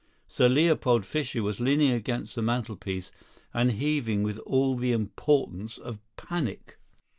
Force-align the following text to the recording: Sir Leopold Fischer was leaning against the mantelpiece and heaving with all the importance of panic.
Sir 0.25 0.49
Leopold 0.49 1.05
Fischer 1.05 1.43
was 1.43 1.59
leaning 1.59 1.91
against 1.91 2.33
the 2.33 2.41
mantelpiece 2.41 3.11
and 3.53 3.73
heaving 3.73 4.23
with 4.23 4.39
all 4.47 4.75
the 4.75 4.91
importance 4.93 5.77
of 5.77 5.99
panic. 6.17 6.79